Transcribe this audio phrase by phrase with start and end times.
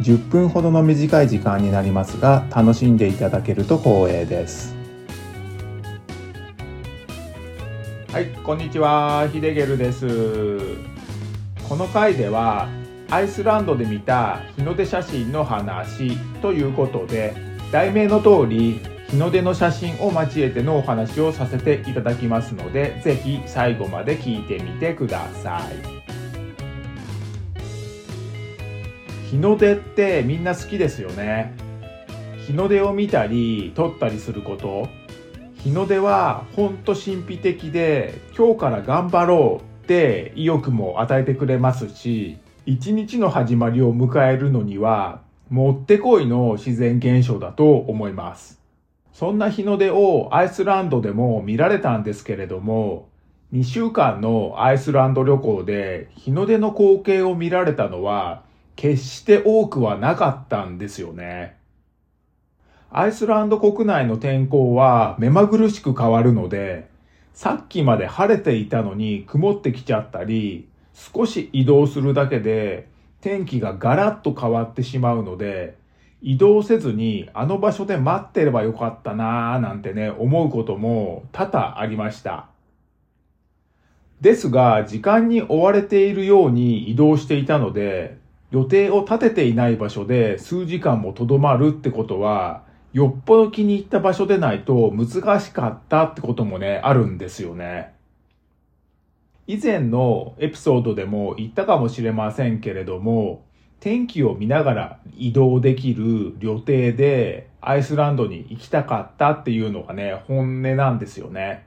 [0.00, 4.74] 10分ほどの短い時間になりますが楽しんでいただけると光栄です。
[8.12, 9.28] はいこんにちは。
[9.32, 10.58] ヒデゲルです。
[11.68, 12.68] この回では
[13.10, 17.34] アイスランドで見た日の出写真の話ということで
[17.70, 26.01] 題名の通り日の出の写真を交えてのお話をさせていただきますので是非最後まで聞いてみてください。
[29.32, 31.54] 日の出ってみんな好きですよね。
[32.46, 34.90] 日の出を見たり撮ったりすること。
[35.54, 48.60] 日の出はほんと神秘的で今日から頑張ろうって意欲も与えてくれますし一日の始まりを迎えるのにはもってこいの自然現象だと思います。
[49.14, 53.08] そんな日の出をアイスランドでも見られたんですけれども
[53.54, 58.42] 2週間のアイスランド旅行で日の出の光景を見られたのは
[58.76, 61.56] 決して多くはなかったんですよね。
[62.90, 66.88] アイスランド国内の天候は目まぐるしく変わるので、
[67.32, 72.88] さっきまで晴れていたのに曇ってきちゃったり、少し移動するだけで
[73.22, 75.78] 天気がガラッと変わってしまうので、
[76.20, 82.48] 移動せずにあの場所で待ってればよかったなぁなんてね、思うことも多々ありました。
[84.20, 88.21] ですが、時間に追われているように移動していたので、
[88.52, 97.94] 予定を立てていない場所で数時間もとどまるってことは、よっぽど気に入った場所でないと難しかったってこともね、あるんですよね。
[99.46, 103.42] 以前のエピソードでも言ったかもしれませんけれども、
[103.80, 111.66] 天気を見ながら移動できる予定でアイスランドに行きたかったっていうのがね、本音なんですよね。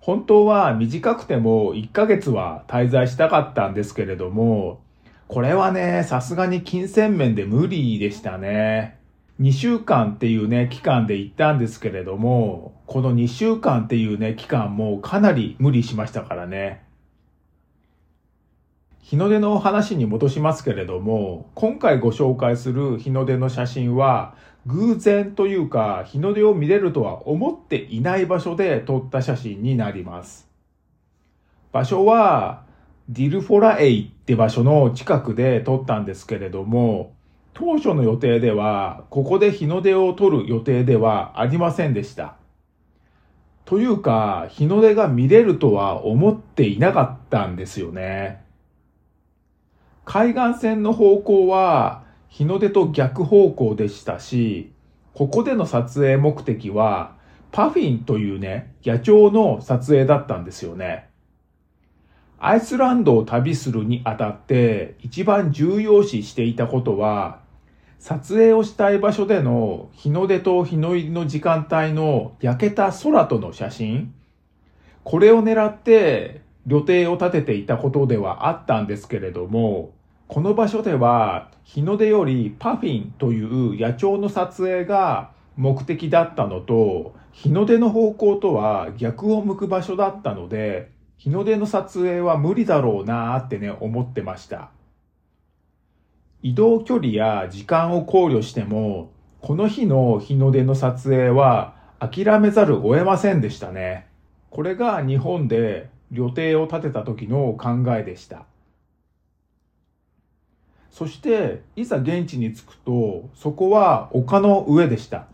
[0.00, 4.83] 本当は短くても1ヶ月は滞在したかったんですけれども、
[5.28, 8.98] これはね、さすがに金銭面で無理でしたね。
[9.40, 16.84] 2週間っていうね、期間で行ったんですけれども、この2週間っていうね、期間もかなり無理しましたからね。
[19.00, 24.34] 日の出の話に戻しますけれども、今回ご紹介する日の出の写真は、
[24.66, 30.48] 偶然というか、日の出を見れるとは思っていない場所で撮った写真になります。
[31.72, 32.63] 場所は、
[33.08, 37.14] ディルフォラエイって場所の近くで撮ったんですけれども、
[37.52, 42.36] 当初の予定では、ここで日の出を撮る予定ではありませんでした。
[43.64, 48.42] というか、日の出が見れるとは思っていなかったんですよね。
[50.04, 54.72] 海岸線の方向は日の出と逆方向でしたし、
[55.14, 57.16] ここでの撮影目的は
[57.52, 61.08] パフィンというね、野鳥の撮影だったんですよね。
[62.38, 67.40] アイスランドを旅するにあたって一番重要視していたことは、
[67.98, 74.12] 撮影をしたい場所での日の出と日の入りの時間帯の焼けた空との写真、
[75.04, 79.92] これを狙って予定を立てていたことではあったんですけれども、
[80.28, 94.70] この場所では日の出よりパフィンという野鳥の撮影が目的だったのと、日の出の方向とは逆を向く場所だったので、日の出の撮影は無理だろうなーってね、思ってました。
[96.42, 99.10] 移動距離や時間を考慮しても、
[99.40, 104.06] この日の日の出の撮影は諦めざるを得ませんでしたね。
[104.50, 108.44] これが日本で予定を立てた時の考えでした。
[110.90, 115.26] そして、いざ現地に着くと、そこは丘の上でした。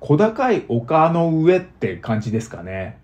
[0.00, 3.03] 小高い丘の上って感じですかね。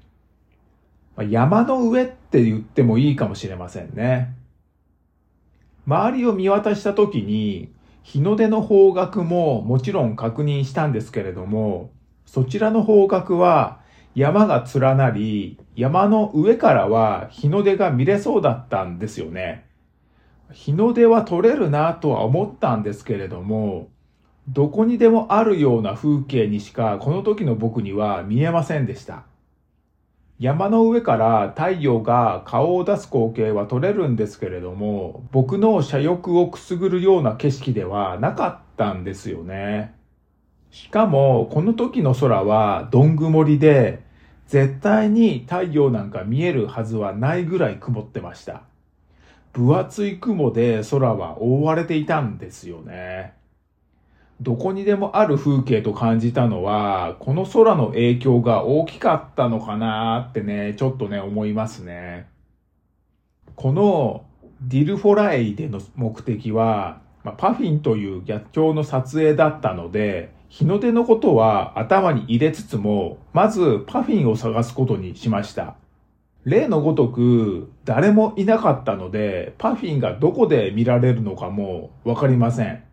[1.20, 4.34] ま山の上って言ってもいいかもしれませんね。
[5.86, 7.72] 周りを見渡した時に、
[8.02, 11.90] 日の出の方角ももちろん確認したんですけれども、
[12.24, 13.80] そちらの方角は
[14.14, 19.66] 山が連なり、山の上からは日の出が見れそうだったんですよね。
[20.52, 23.88] 日の出は撮れるなとは思ったんですけれども、
[24.48, 29.24] どこにでもあるような風景にしかこの時の僕には見えませんでした。
[30.40, 39.94] 山の上から太陽が顔を出す光景は撮れるんですけれども、僕の車翼をくすぐるような景色ではなかったんですよね。
[40.70, 44.02] しかも、この時の空はどん曇りで、
[44.46, 48.62] 絶対に太陽なんか見えるはずはないぐらい曇ってました。
[49.52, 53.34] 分厚い雲で空は覆われていたんですよね。
[54.40, 62.26] どこにでもある風景と感じたのは、この空の影響が大きかったのかなってね、ちょっとね、思いますね。
[63.54, 64.24] この
[64.62, 75.76] ディルフォラエイでの目的は、まあ、パフィンという逆境の撮影だったので、日の出のことは頭に入れつつも、まずパフィンを探すことにしました。
[76.44, 82.89] 例のごとく、誰もいなかったので、パフィンがどこで見られるのかもわかりません。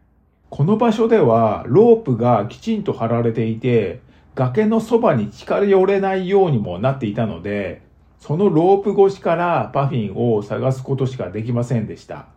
[0.50, 4.02] この場所ではロープがきちんと張られていて、
[4.36, 7.82] 崖のそばに近寄れないようにもなっていたので、
[8.20, 12.28] そのロープ越しからパフィンを探すことしかできませんでした。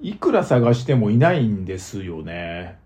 [0.00, 2.78] いくら探してもいないんですよね。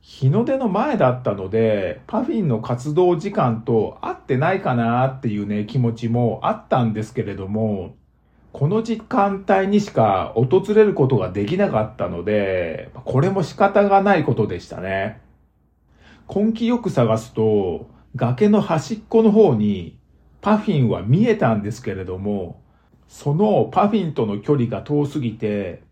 [0.00, 7.96] 日の出の前だったので、パフィンの活動時間と合ってないかなっていうね、気持ちもあったんですけれども、
[8.54, 15.20] この時間帯にしか訪れることができなかったので、これも仕方がないことでしたね。
[16.32, 19.98] 根気よく探すと、崖の端っこの方に
[20.40, 22.62] パフィンは見えたんですけれども、
[23.08, 25.82] そのパフィンとの距離が遠すぎて、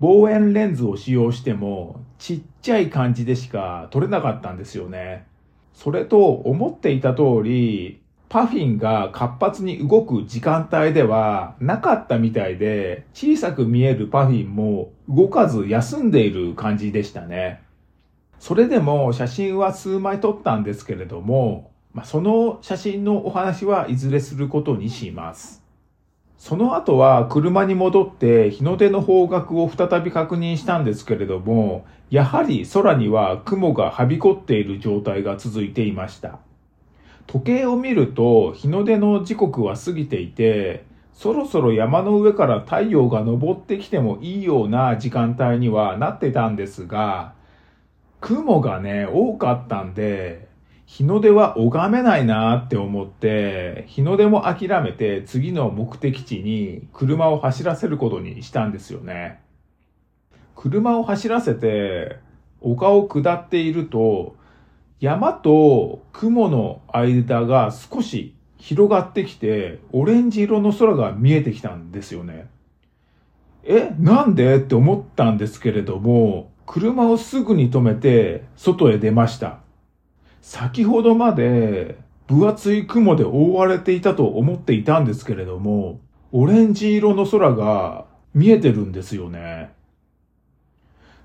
[0.00, 5.26] 望遠レンズを使用してもちっちゃい感じでしか撮れなかったんですよね。
[5.74, 8.00] それと思っていた通り、
[8.34, 17.62] パフィンが活発に動く時間帯ではなかったみたいで、小さく見えるパフィンも動かず休んでいる感じでしたね。
[18.40, 25.62] それでも写真は数枚撮ったんですけれども、まあ、その写真のお話はいずれすることにします。
[26.36, 36.40] その後は車に戻って日の出の方角を再び確認したんですけれども、やはり空には雲がはびこっている状態が続いていました。
[37.26, 47.34] 時計を見ると日の出の時刻は過ぎていて、そろそろ山の上から太陽が昇ってきてもいいような時間帯にはなってたんですが、
[48.20, 50.48] 雲がね、多かったんで、
[50.86, 59.40] 日の出は拝めないなって思って、日の出も諦めて次の目的地に車を走らせることにしたんですよね。
[60.56, 62.16] 車を走らせて
[62.60, 64.36] 丘を下っていると、
[65.04, 72.48] 山と雲の間が少し広がってきて、オレンジ色の空が見えてきたんですよね。
[73.64, 74.56] え、なんで？
[74.56, 79.58] って思ったんですけれども、車をすぐに止めて外へ出ました。
[80.40, 86.00] 先ほどまで分厚い雲で覆われていたと思っていたんですけれども、
[86.32, 89.68] オレンジ色の空が見えてるんですよね。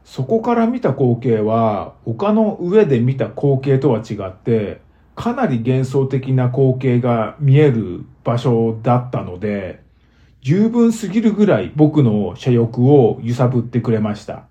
[0.10, 4.82] そこから見た光景は、丘の上で見た光景とは違って、
[5.16, 9.84] かなり幻想的な光景が見える場所だったので、
[10.42, 14.48] 十分すぎるぐらい僕の車翼を揺さぶってくれました。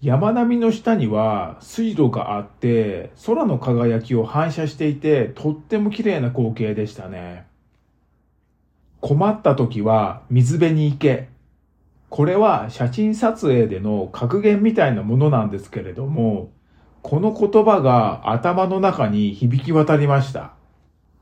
[0.00, 7.44] 山並みの下には水路があって、空の輝きを反射していて、とっても綺麗な光景でしたね。
[9.00, 11.36] 困った時は水辺に行け。
[12.10, 16.50] これは写真撮影での格言みたいなものなんですけれども、
[17.02, 20.52] この言葉が頭の中に響き渡りました。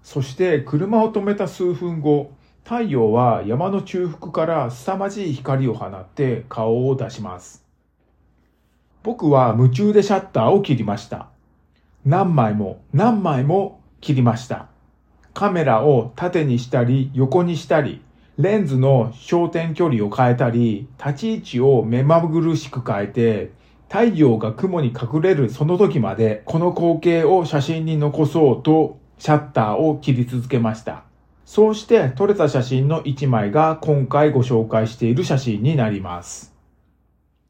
[0.02, 2.32] そして車を止めた数分後、
[2.64, 7.64] 太陽は山の中腹から凄まじい光を放って顔を出します。
[9.02, 11.28] 僕は夢中でシャッターを切りました。
[12.04, 14.68] 何枚も何枚も切りました。
[15.34, 18.02] カメラを縦にしたり横にしたり、
[18.38, 23.50] レンズの焦点距離を変えたり、立ち位置を目まぐるしく変えて、
[23.88, 31.05] 太陽が雲に隠れるその時まで、この光景を写真に残そうと、シャッターを切り続けました。
[31.47, 36.52] そうして撮れた写真の1枚が今回ご紹介している写真になります。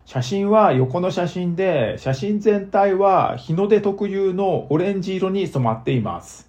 [0.05, 6.49] 写真は横の写真で、写真全体は日の出特有のオレンジ色に染まっています。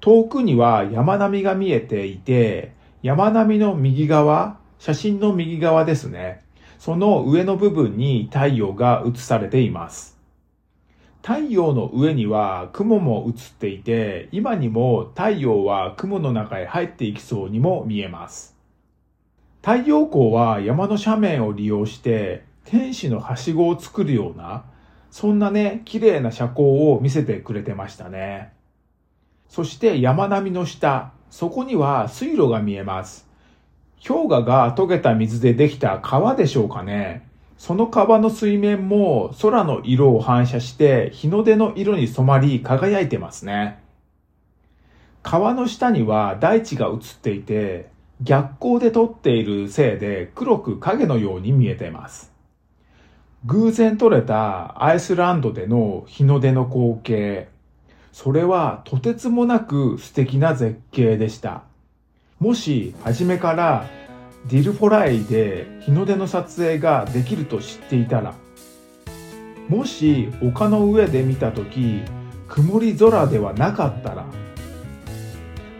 [0.00, 2.75] 遠くには山並みが見えていて、
[3.06, 6.42] 山並みの右側、写真の右側ですね。
[6.76, 10.18] その上の部分に太陽が映されています。
[11.22, 18.56] 太陽の上には雲も映っていて、今にも太陽は雲の中へ入っていきそうにも見えます。
[19.62, 24.64] 太陽光は山の斜面を利用して天使のはしごを作るような、
[25.12, 28.52] そんなね、綺麗な車高を見せてくれてましたね。
[29.46, 33.28] そして山並みの下、そこには水路が見えます。
[34.08, 37.28] 氷河が溶けた水でできた川でしょうかね。
[37.58, 43.78] その川の水面も空の色を反射して日の出の色に染まり輝いてますね。
[45.22, 47.90] 川の下には大地が映っていて
[48.22, 52.32] 逆光で撮っているせいで黒く影のように見えてます。
[53.44, 57.54] 偶然撮れたアイスランドでの日の出の光景。
[58.16, 61.64] それはとてつもなく素敵な絶景でした。
[62.40, 63.86] もし初めから
[64.48, 68.32] ディルフォライで日の出の撮影ができると知っていたら、
[69.68, 72.00] もし丘の上で見た時、
[72.48, 74.24] 曇り空ではなかったら、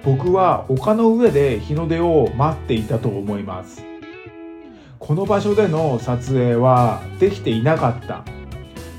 [0.05, 3.83] 僕は丘の上で日の出を待っていたと思います。
[4.99, 8.25] この場所での撮影はできていなかった。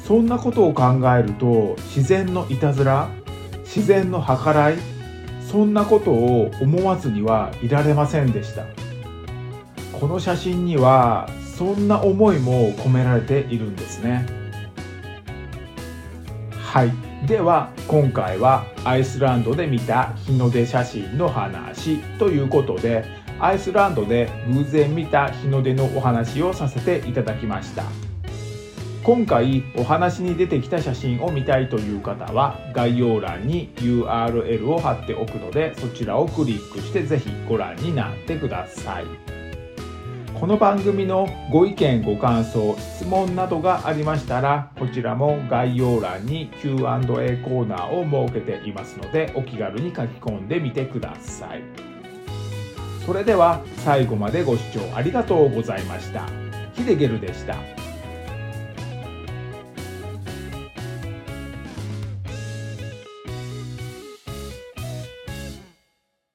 [0.07, 0.83] そんなことを考
[1.15, 3.09] えると自然のいたずら、
[3.75, 4.77] 自然の計らい、
[5.51, 8.65] そんなことを思わずにはいられませんでした。
[9.99, 14.25] この写真にはそんな思いも込められているんですね。
[16.51, 17.07] はい。
[17.25, 23.03] では今回はアイスランドで見た日の出写真の話ということで
[23.39, 27.83] アイスランドで偶然見た日の出のお話をさせていただきました
[29.07, 39.05] 今回お話に出てきた写真を見たいという方は概要欄に URL を貼っておくのでそちらをクリックしてぜひご覧になってください
[40.37, 51.63] この番組のご意見ご感想質問などがありましたらこちらも概要欄に Q&A コーナーを設けていますのでお気軽に書き込んでみてください。
[53.05, 56.27] それでは最後までご視聴ありがとうございました。
[56.73, 57.76] ヒデゲルでした。